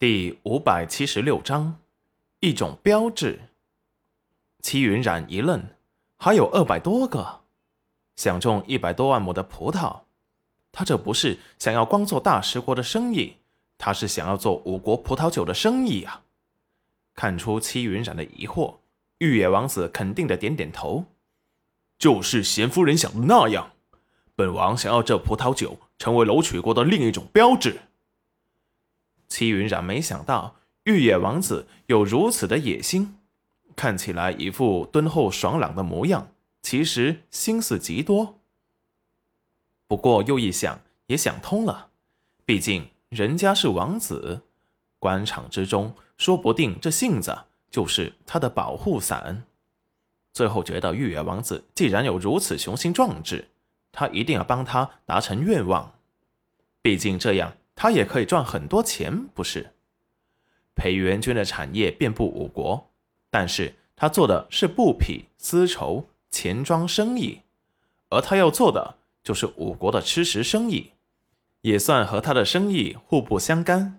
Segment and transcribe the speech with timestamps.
[0.00, 1.76] 第五百七十六章，
[2.40, 3.38] 一种标志。
[4.62, 5.62] 戚云染一愣，
[6.16, 7.40] 还有二百多个，
[8.16, 10.00] 想种一百多万亩的葡萄，
[10.72, 13.36] 他这不是想要光做大食国的生意，
[13.76, 16.22] 他是想要做五国葡萄酒的生意啊！
[17.14, 18.76] 看出戚云染的疑惑，
[19.18, 21.04] 玉野王子肯定的点点头，
[21.98, 23.72] 就是贤夫人想的那样，
[24.34, 27.78] 本王想要这葡萄酒成为楼曲国的另一种标志。
[29.30, 33.16] 戚云染没想到玉野王子有如此的野心，
[33.74, 38.40] 看起来一副敦厚爽朗的模样，其实心思极多。
[39.86, 41.88] 不过又一想，也想通了，
[42.44, 44.42] 毕竟人家是王子，
[44.98, 49.44] 官场之中说不定这性子就是他的保护伞。
[50.32, 53.48] 最后觉得玉野王子既然有如此雄心壮志，
[53.92, 55.94] 他一定要帮他达成愿望，
[56.82, 57.52] 毕竟这样。
[57.82, 59.70] 他也可以赚很多钱，不是？
[60.74, 62.90] 裴元君的产业遍布五国，
[63.30, 67.40] 但是他做的是布匹、丝绸、钱庄生意，
[68.10, 70.90] 而他要做的就是五国的吃食生意，
[71.62, 73.98] 也算和他的生意互不相干。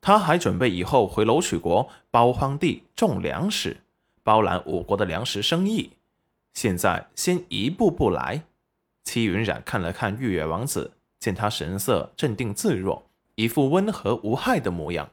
[0.00, 3.76] 他还准备以后回楼曲国包荒地、种粮食，
[4.24, 5.92] 包揽五国的粮食生意。
[6.54, 8.42] 现在先一步步来。
[9.04, 13.00] 戚云染看了看玉月王子，见他神色镇定自若。
[13.42, 15.10] 一副温和无害的模样。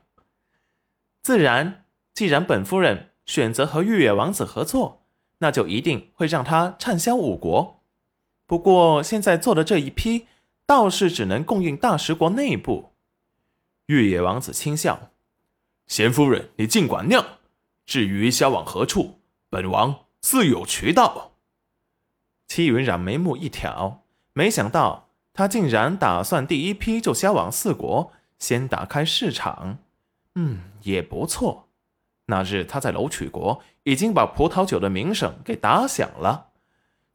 [1.24, 5.04] 自然，既然本夫人选择和玉野王子合作，
[5.40, 7.82] 那就一定会让他畅销五国。
[8.46, 10.28] 不过现在做的这一批，
[10.68, 12.94] 倒是只能供应大食国内部。
[13.88, 15.10] 玉野王子轻笑
[15.88, 17.26] ：“贤夫人，你尽管酿。
[17.88, 19.20] 至于销往何处，
[19.50, 21.32] 本王自有渠道。”
[22.48, 25.08] 戚云染眉目一挑，没想到。
[25.32, 29.78] 他竟然打算第一批就销往四国，先打开市场。
[30.36, 31.68] 嗯，也不错。
[32.26, 36.50] 那日他在楼曲国已经把葡萄酒的名声给打响了，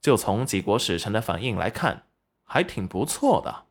[0.00, 2.02] 就从几国使臣的反应来看，
[2.42, 3.64] 还挺不错的。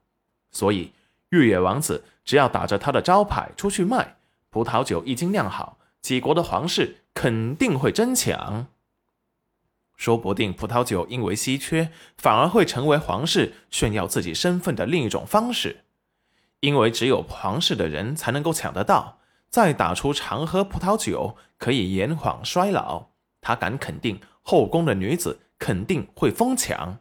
[0.51, 0.93] 所以
[1.29, 4.15] 玉野王子只要打着他的招牌出去卖，
[4.49, 8.67] 葡萄酒一经酿好，几国的皇室肯定会争抢。
[9.97, 15.82] 说不定葡萄酒因为稀缺，反而会成为皇室炫耀自己身份的另一种方式。
[16.63, 19.19] 因为只有皇室的人才能够抢得到，
[19.49, 23.07] 再打出常喝葡萄酒可以延缓衰老。
[23.41, 26.99] 他敢肯定，后宫的女子肯定会疯抢。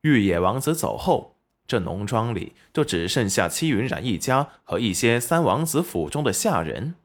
[0.00, 1.36] 玉野王子走后，
[1.68, 6.96] 这农庄里就只剩下戚云染一家和一些三王子府中的下人。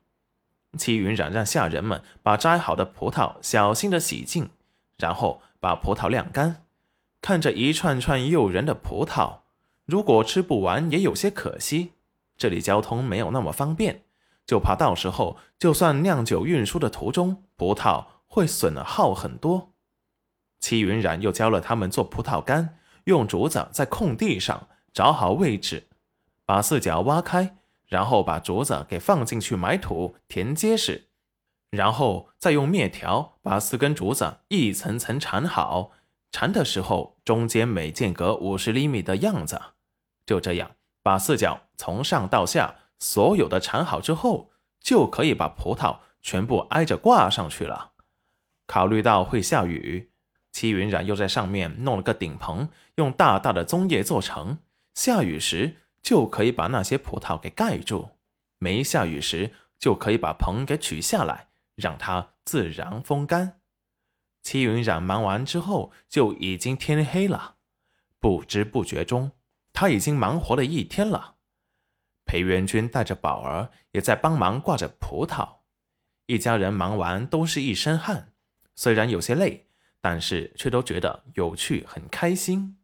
[0.79, 4.50] 戚云染让下人们把摘好的葡萄小心的洗净。
[4.97, 6.63] 然后把葡萄晾干，
[7.21, 9.41] 看着一串串诱人的葡萄，
[9.86, 11.94] 如果吃不完也有些可惜。
[12.38, 14.03] 这里交通没有那么方便，
[14.46, 19.74] 就怕到时候就算酿酒运输的途中，葡萄会损耗很多。
[20.59, 25.88] 戚云染又教了他们做葡萄干，用竹子在空地上找好位置，
[26.46, 31.09] 把四角挖开，然后把竹子给放进去埋土填结实。
[31.69, 35.92] 然后再用面条把四根竹子一层层缠好，
[36.31, 39.62] 缠的时候中间每间隔五十厘米的样子。
[40.25, 40.72] 就这样，
[41.03, 47.92] 把四角从上到下所有的缠好之后，就可以把葡萄全部挨着挂上去了。
[48.66, 50.12] 考虑到会下雨，
[50.52, 54.59] 戚云染又在上面弄了个顶棚，用大大的棕叶做成，
[54.94, 58.12] 下雨时就可以把那些葡萄给盖住；
[58.58, 61.50] 没下雨时，就可以把棚给取下来。
[61.75, 63.60] 让它自然风干。
[64.41, 67.57] 戚云染忙完之后，就已经天黑了。
[68.19, 69.31] 不知不觉中，
[69.74, 71.35] 他已经忙活了一天了。
[72.25, 75.59] 裴元君带着宝儿也在帮忙挂着葡萄。
[76.25, 78.34] 一家人忙完都是一身汗，
[78.75, 79.68] 虽然有些累，
[80.00, 82.78] 但是却都觉得有趣，很开心。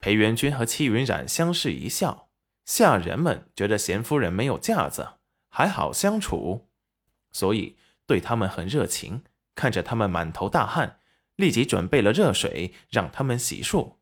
[0.00, 2.28] 裴元君和戚云染相视一笑，
[2.64, 5.14] 下人们觉得贤夫人没有架子，
[5.48, 6.68] 还好相处，
[7.32, 7.76] 所以。
[8.06, 9.24] 对他们很热情，
[9.54, 10.98] 看着他们满头大汗，
[11.36, 13.96] 立即准备了热水让他们洗漱。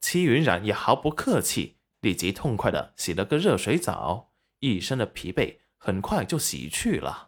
[0.00, 7.27] 戚云染也毫不客气，立即痛快的洗了个热水澡，一身的疲惫很快就洗去了。